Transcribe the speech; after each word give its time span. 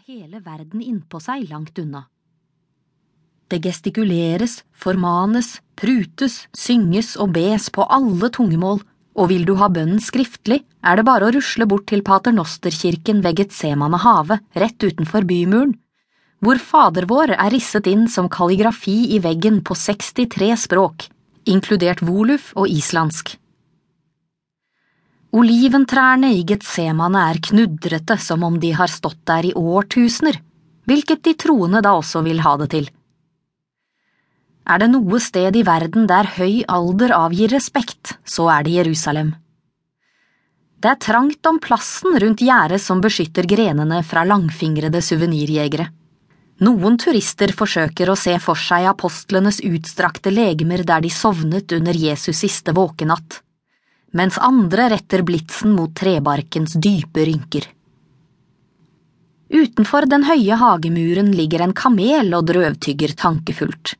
hele 0.00 0.40
verden 0.40 0.80
innpå 0.80 1.20
seg 1.20 1.48
langt 1.50 1.78
unna. 1.78 2.06
Det 3.52 3.58
gestikuleres, 3.60 4.62
formanes, 4.72 5.58
prutes, 5.76 6.46
synges 6.56 7.12
og 7.20 7.34
bes 7.36 7.68
på 7.74 7.84
alle 7.84 8.30
tungemål, 8.32 8.80
og 9.12 9.28
vil 9.28 9.44
du 9.44 9.52
ha 9.60 9.68
bønnen 9.68 10.00
skriftlig, 10.00 10.62
er 10.80 10.96
det 10.96 11.04
bare 11.04 11.28
å 11.28 11.34
rusle 11.36 11.66
bort 11.68 11.84
til 11.90 12.00
paternosterkirken 12.06 13.20
ved 13.24 13.42
Getsemane 13.42 14.00
havet, 14.00 14.40
rett 14.56 14.80
utenfor 14.80 15.28
bymuren, 15.28 15.76
hvor 16.42 16.58
Fader 16.58 17.04
vår 17.10 17.34
er 17.36 17.52
risset 17.52 17.86
inn 17.92 18.08
som 18.10 18.30
kalligrafi 18.32 19.12
i 19.14 19.20
veggen 19.22 19.60
på 19.60 19.76
63 19.78 20.54
språk, 20.64 21.06
inkludert 21.44 22.00
voluf 22.02 22.50
og 22.56 22.72
islandsk. 22.72 23.36
Oliventrærne 25.32 26.28
i 26.36 26.42
Getsemane 26.44 27.20
er 27.30 27.38
knudrete 27.40 28.18
som 28.20 28.42
om 28.44 28.58
de 28.60 28.74
har 28.76 28.90
stått 28.92 29.22
der 29.24 29.46
i 29.48 29.52
årtusener, 29.56 30.36
hvilket 30.84 31.22
de 31.24 31.32
troende 31.40 31.80
da 31.80 31.94
også 31.96 32.20
vil 32.26 32.42
ha 32.44 32.52
det 32.60 32.66
til. 32.74 32.88
Er 34.68 34.82
det 34.82 34.90
noe 34.92 35.20
sted 35.24 35.56
i 35.56 35.62
verden 35.64 36.04
der 36.10 36.28
høy 36.36 36.60
alder 36.68 37.14
avgir 37.16 37.48
respekt, 37.48 38.12
så 38.28 38.50
er 38.52 38.66
det 38.66 38.74
Jerusalem. 38.76 39.30
Det 40.82 40.90
er 40.90 41.00
trangt 41.00 41.48
om 41.48 41.60
plassen 41.64 42.18
rundt 42.20 42.42
gjerdet 42.44 42.82
som 42.84 43.00
beskytter 43.00 43.48
grenene 43.48 44.02
fra 44.04 44.26
langfingrede 44.28 45.00
suvenirjegere. 45.00 45.86
Noen 46.60 46.98
turister 47.00 47.54
forsøker 47.56 48.12
å 48.12 48.18
se 48.20 48.36
for 48.42 48.60
seg 48.60 48.84
apostlenes 48.90 49.62
utstrakte 49.64 50.30
legemer 50.34 50.84
der 50.84 51.00
de 51.06 51.10
sovnet 51.10 51.72
under 51.72 51.96
Jesus' 51.96 52.44
siste 52.44 52.76
våkenatt, 52.76 53.40
mens 54.12 54.38
andre 54.38 54.90
retter 54.92 55.24
blitsen 55.24 55.72
mot 55.76 55.94
trebarkens 55.96 56.76
dype 56.76 57.24
rynker. 57.28 57.66
Utenfor 59.52 60.06
den 60.08 60.24
høye 60.24 60.56
hagemuren 60.56 61.32
ligger 61.36 61.64
en 61.64 61.74
kamel 61.76 62.32
og 62.36 62.46
drøvtygger 62.48 63.12
tankefullt. 63.20 63.94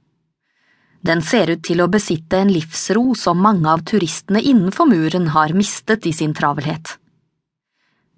Den 1.03 1.21
ser 1.27 1.51
ut 1.51 1.63
til 1.67 1.83
å 1.83 1.91
besitte 1.93 2.39
en 2.39 2.53
livsro 2.53 3.17
som 3.19 3.41
mange 3.43 3.69
av 3.69 3.83
turistene 3.89 4.41
innenfor 4.41 4.87
muren 4.89 5.33
har 5.35 5.53
mistet 5.57 6.07
i 6.07 6.13
sin 6.15 6.33
travelhet. 6.33 6.95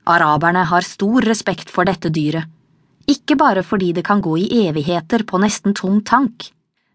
Araberne 0.05 0.67
har 0.69 0.85
stor 0.85 1.25
respekt 1.25 1.73
for 1.73 1.89
dette 1.89 2.11
dyret, 2.13 2.45
ikke 3.09 3.37
bare 3.41 3.63
fordi 3.65 3.93
det 3.97 4.05
kan 4.05 4.21
gå 4.25 4.37
i 4.41 4.67
evigheter 4.67 5.25
på 5.29 5.41
nesten 5.41 5.75
tom 5.77 6.03
tank, 6.05 6.51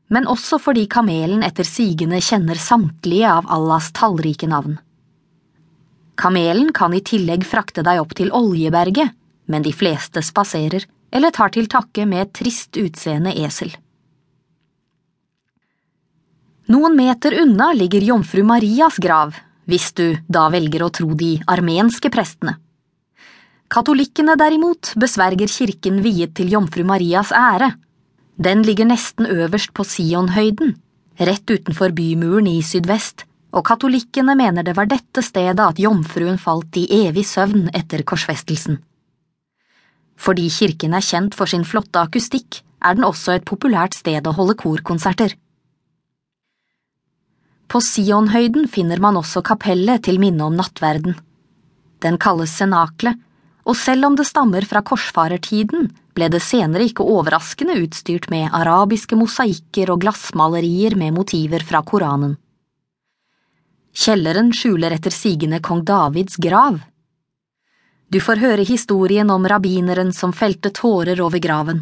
men 0.09 0.29
også 0.29 0.57
fordi 0.61 0.87
kamelen 0.89 1.43
etter 1.45 1.65
sigende 1.65 2.21
kjenner 2.21 2.57
samtlige 2.57 3.29
av 3.29 3.49
Allahs 3.49 3.91
tallrike 3.97 4.49
navn. 4.49 4.77
Kamelen 6.19 6.73
kan 6.75 6.93
i 6.93 6.99
tillegg 6.99 7.45
frakte 7.47 7.83
deg 7.85 8.01
opp 8.01 8.15
til 8.17 8.33
Oljeberget, 8.35 9.13
men 9.47 9.63
de 9.63 9.71
fleste 9.71 10.21
spaserer 10.25 10.83
eller 11.15 11.31
tar 11.33 11.53
til 11.55 11.69
takke 11.71 12.05
med 12.05 12.25
et 12.25 12.33
trist 12.41 12.77
utseende 12.77 13.31
esel. 13.39 13.71
Noen 16.69 16.97
meter 16.97 17.33
unna 17.41 17.71
ligger 17.73 18.03
jomfru 18.05 18.43
Marias 18.45 18.99
grav, 19.01 19.31
hvis 19.65 19.87
du 19.97 20.19
da 20.27 20.49
velger 20.53 20.83
å 20.85 20.91
tro 20.93 21.15
de 21.17 21.37
armenske 21.49 22.11
prestene. 22.13 22.59
Katolikkene 23.69 24.35
derimot 24.37 24.91
besverger 25.01 25.49
kirken 25.49 26.01
viet 26.05 26.35
til 26.37 26.51
jomfru 26.53 26.83
Marias 26.85 27.31
ære. 27.33 27.71
Den 28.37 28.61
ligger 28.65 28.89
nesten 28.89 29.29
øverst 29.29 29.73
på 29.77 29.85
Sionhøyden, 29.85 30.75
rett 31.17 31.49
utenfor 31.49 31.93
bymuren 31.95 32.49
i 32.49 32.59
sydvest, 32.65 33.25
og 33.49 33.65
katolikkene 33.65 34.35
mener 34.37 34.65
det 34.65 34.75
var 34.77 34.89
dette 34.89 35.23
stedet 35.25 35.59
at 35.63 35.81
jomfruen 35.81 36.37
falt 36.41 36.77
i 36.77 36.85
evig 37.01 37.25
søvn 37.25 37.69
etter 37.73 38.03
korsfestelsen. 38.07 38.77
Fordi 40.19 40.49
kirken 40.51 40.93
er 40.93 41.05
kjent 41.05 41.37
for 41.37 41.49
sin 41.49 41.65
flotte 41.65 42.01
akustikk, 42.01 42.61
er 42.83 42.95
den 42.95 43.07
også 43.07 43.37
et 43.37 43.47
populært 43.47 43.95
sted 43.97 44.27
å 44.27 44.35
holde 44.35 44.55
korkonserter. 44.59 45.33
På 47.69 47.81
Sionhøyden 47.85 48.67
finner 48.67 49.01
man 49.01 49.17
også 49.19 49.43
kapellet 49.45 50.03
til 50.07 50.19
minne 50.21 50.45
om 50.45 50.55
nattverden. 50.57 51.17
Den 52.01 52.17
kalles 52.17 52.55
senaklet, 52.57 53.17
og 53.69 53.77
selv 53.77 54.07
om 54.07 54.15
det 54.17 54.25
stammer 54.25 54.65
fra 54.65 54.81
korsfarertiden, 54.81 55.89
ble 56.17 56.29
det 56.33 56.41
senere 56.41 56.87
ikke 56.89 57.05
overraskende 57.05 57.75
utstyrt 57.83 58.29
med 58.33 58.49
arabiske 58.55 59.17
mosaikker 59.19 59.91
og 59.93 60.01
glassmalerier 60.05 60.97
med 60.97 61.13
motiver 61.19 61.63
fra 61.65 61.83
Koranen. 61.85 62.37
Kjelleren 63.99 64.53
skjuler 64.55 64.93
etter 64.95 65.11
sigende 65.11 65.57
kong 65.59 65.81
Davids 65.83 66.37
grav. 66.39 66.77
Du 68.07 68.21
får 68.23 68.39
høre 68.39 68.63
historien 68.63 69.27
om 69.33 69.47
rabbineren 69.51 70.13
som 70.15 70.31
felte 70.31 70.71
tårer 70.71 71.19
over 71.19 71.41
graven. 71.43 71.81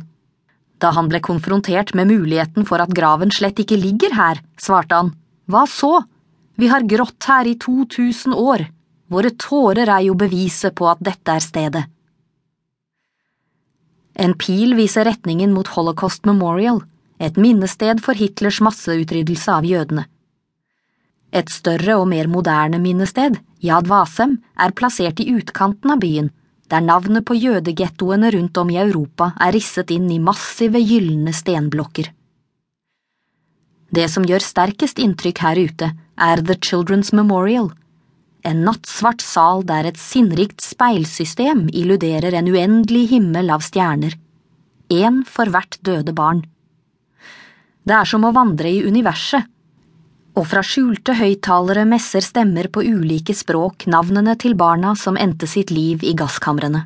Da 0.81 0.89
han 0.97 1.11
ble 1.11 1.22
konfrontert 1.22 1.94
med 1.94 2.09
muligheten 2.09 2.66
for 2.66 2.81
at 2.81 2.95
graven 2.97 3.29
slett 3.33 3.61
ikke 3.61 3.77
ligger 3.77 4.17
her, 4.17 4.41
svarte 4.57 4.97
han. 4.97 5.13
Hva 5.45 5.67
så? 5.69 5.94
Vi 6.57 6.72
har 6.73 6.89
grått 6.89 7.29
her 7.29 7.45
i 7.45 7.53
2000 7.61 8.33
år, 8.33 8.66
våre 9.13 9.35
tårer 9.38 9.85
er 9.85 10.07
jo 10.09 10.17
beviset 10.17 10.73
på 10.73 10.89
at 10.89 11.06
dette 11.06 11.38
er 11.38 11.45
stedet. 11.45 11.85
En 14.17 14.33
pil 14.33 14.73
viser 14.73 15.06
retningen 15.06 15.53
mot 15.53 15.69
Holocaust 15.77 16.25
Memorial, 16.25 16.81
et 17.22 17.38
minnested 17.38 18.01
for 18.01 18.17
Hitlers 18.17 18.57
masseutryddelse 18.66 19.53
av 19.53 19.69
jødene. 19.69 20.09
Et 21.31 21.49
større 21.51 21.97
og 21.99 22.07
mer 22.07 22.29
moderne 22.31 22.79
minnested, 22.79 23.39
Yad 23.63 23.88
Vasem, 23.91 24.38
er 24.57 24.75
plassert 24.77 25.19
i 25.19 25.29
utkanten 25.33 25.91
av 25.91 26.01
byen, 26.03 26.29
der 26.71 26.83
navnet 26.83 27.25
på 27.27 27.35
jødegettoene 27.35 28.31
rundt 28.35 28.57
om 28.59 28.69
i 28.71 28.79
Europa 28.79 29.31
er 29.39 29.55
risset 29.55 29.91
inn 29.95 30.09
i 30.11 30.19
massive 30.19 30.79
gylne 30.83 31.33
stenblokker. 31.35 32.11
Det 33.91 34.07
som 34.11 34.25
gjør 34.27 34.43
sterkest 34.43 34.99
inntrykk 34.99 35.43
her 35.45 35.59
ute, 35.63 35.91
er 36.17 36.41
The 36.43 36.57
Children's 36.59 37.13
Memorial, 37.15 37.69
en 38.47 38.63
nattsvart 38.63 39.23
sal 39.23 39.63
der 39.67 39.88
et 39.89 39.99
sinnrikt 39.99 40.63
speilsystem 40.63 41.65
illuderer 41.73 42.35
en 42.38 42.47
uendelig 42.51 43.07
himmel 43.11 43.51
av 43.51 43.63
stjerner, 43.65 44.13
én 44.94 45.23
for 45.27 45.51
hvert 45.51 45.79
døde 45.83 46.13
barn. 46.15 46.45
Det 47.88 47.95
er 47.95 48.07
som 48.07 48.23
å 48.27 48.33
vandre 48.35 48.71
i 48.71 48.83
universet, 48.83 49.47
og 50.37 50.45
fra 50.45 50.61
skjulte 50.65 51.15
høyttalere 51.17 51.87
messer 51.89 52.21
stemmer 52.21 52.69
på 52.69 52.83
ulike 52.85 53.33
språk 53.33 53.87
navnene 53.89 54.35
til 54.39 54.53
barna 54.59 54.93
som 54.95 55.17
endte 55.17 55.49
sitt 55.49 55.73
liv 55.73 56.05
i 56.05 56.13
gasskamrene. 56.17 56.83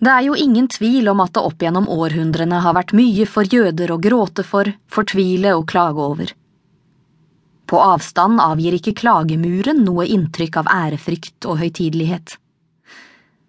Det 0.00 0.08
er 0.08 0.24
jo 0.24 0.34
ingen 0.34 0.66
tvil 0.72 1.10
om 1.12 1.20
at 1.20 1.34
det 1.36 1.42
opp 1.44 1.60
gjennom 1.60 1.86
århundrene 1.92 2.62
har 2.64 2.74
vært 2.74 2.94
mye 2.96 3.26
for 3.28 3.44
jøder 3.44 3.92
å 3.92 4.00
gråte 4.00 4.44
for, 4.48 4.70
fortvile 4.88 5.52
og 5.58 5.66
klage 5.68 6.00
over. 6.00 6.30
På 7.68 7.82
avstand 7.84 8.40
avgir 8.42 8.78
ikke 8.78 8.96
klagemuren 8.98 9.84
noe 9.84 10.08
inntrykk 10.08 10.56
av 10.62 10.70
ærefrykt 10.72 11.46
og 11.46 11.60
høytidelighet. 11.60 12.38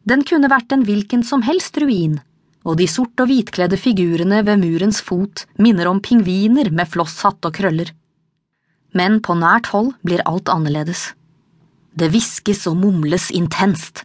Den 0.04 0.26
kunne 0.28 0.52
vært 0.52 0.76
en 0.76 0.84
hvilken 0.86 1.24
som 1.24 1.46
helst 1.48 1.80
ruin, 1.82 2.20
og 2.68 2.78
de 2.78 2.88
sort 2.90 3.18
og 3.24 3.30
hvitkledde 3.32 3.80
figurene 3.80 4.44
ved 4.46 4.62
murens 4.62 5.02
fot 5.02 5.46
minner 5.62 5.90
om 5.90 6.02
pingviner 6.04 6.70
med 6.74 6.90
flosshatt 6.90 7.48
og 7.48 7.56
krøller. 7.58 7.90
Men 8.94 9.20
på 9.24 9.36
nært 9.40 9.72
hold 9.72 9.94
blir 10.06 10.22
alt 10.30 10.52
annerledes. 10.52 11.12
Det 11.98 12.12
hviskes 12.12 12.68
og 12.70 12.78
mumles 12.80 13.30
intenst. 13.36 14.04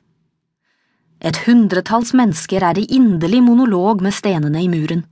Et 1.21 1.37
hundretalls 1.47 2.13
mennesker 2.17 2.65
er 2.65 2.79
i 2.79 2.87
inderlig 2.97 3.43
monolog 3.45 4.03
med 4.05 4.15
stenene 4.15 4.63
i 4.63 4.71
muren. 4.73 5.05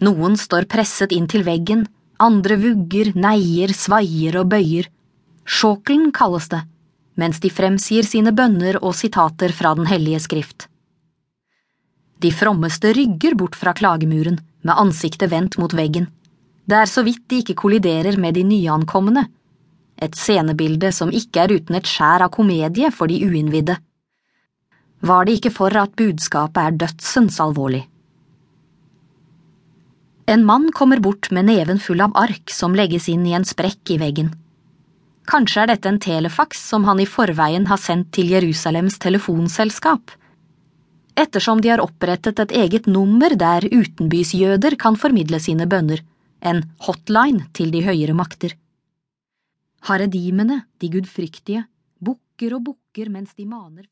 Noen 0.00 0.36
står 0.40 0.68
presset 0.70 1.12
inn 1.12 1.28
til 1.28 1.44
veggen, 1.44 1.84
andre 2.20 2.56
vugger, 2.60 3.12
neier, 3.16 3.72
svaier 3.76 4.38
og 4.40 4.50
bøyer. 4.52 4.88
Sjåkelen 5.44 6.10
kalles 6.16 6.48
det, 6.52 6.62
mens 7.20 7.40
de 7.40 7.52
fremsier 7.52 8.06
sine 8.06 8.32
bønner 8.32 8.80
og 8.80 8.94
sitater 8.96 9.52
fra 9.56 9.74
Den 9.76 9.88
hellige 9.90 10.20
skrift. 10.24 10.69
De 12.20 12.30
frommeste 12.32 12.92
rygger 12.96 13.34
bort 13.34 13.56
fra 13.56 13.72
klagemuren, 13.76 14.40
med 14.62 14.76
ansiktet 14.76 15.30
vendt 15.32 15.56
mot 15.58 15.72
veggen. 15.72 16.10
Det 16.68 16.76
er 16.76 16.88
så 16.88 17.02
vidt 17.02 17.24
de 17.32 17.40
ikke 17.40 17.56
kolliderer 17.62 18.18
med 18.20 18.36
de 18.36 18.44
nyankomne. 18.44 19.24
Et 20.00 20.16
scenebilde 20.16 20.92
som 20.92 21.12
ikke 21.12 21.44
er 21.44 21.54
uten 21.56 21.78
et 21.78 21.88
skjær 21.88 22.26
av 22.26 22.34
komedie 22.34 22.92
for 22.92 23.08
de 23.08 23.18
uinnvidde 23.24 23.80
var 25.00 25.24
det 25.24 25.38
ikke 25.38 25.52
for 25.54 25.76
at 25.80 25.96
budskapet 25.96 26.60
er 26.60 26.76
dødsens 26.84 27.40
alvorlig. 27.40 27.86
En 30.30 30.44
mann 30.46 30.68
kommer 30.76 31.00
bort 31.02 31.30
med 31.34 31.48
neven 31.48 31.80
full 31.82 32.02
av 32.04 32.14
ark 32.18 32.52
som 32.54 32.76
legges 32.76 33.08
inn 33.10 33.24
i 33.26 33.34
en 33.34 33.46
sprekk 33.46 33.96
i 33.96 33.98
veggen. 34.02 34.30
Kanskje 35.30 35.64
er 35.64 35.72
dette 35.72 35.90
en 35.90 36.00
telefaks 36.02 36.60
som 36.70 36.84
han 36.86 37.00
i 37.02 37.08
forveien 37.08 37.66
har 37.70 37.80
sendt 37.80 38.12
til 38.14 38.30
Jerusalems 38.30 38.98
telefonselskap, 39.02 40.12
ettersom 41.22 41.60
de 41.60 41.70
har 41.72 41.82
opprettet 41.84 42.40
et 42.42 42.54
eget 42.62 42.88
nummer 42.90 43.34
der 43.38 43.66
utenbysjøder 43.68 44.76
kan 44.80 44.98
formidle 44.98 45.40
sine 45.42 45.68
bønner, 45.70 46.02
en 46.40 46.64
hotline 46.86 47.46
til 47.56 47.72
de 47.74 47.84
høyere 47.84 48.16
makter. 48.16 48.56
Haredimene, 49.88 50.64
de 50.80 50.90
gudfryktige, 50.92 51.64
bukker 52.00 52.56
og 52.56 52.64
bukker 52.70 53.08
mens 53.12 53.32
de 53.36 53.46
maner 53.48 53.88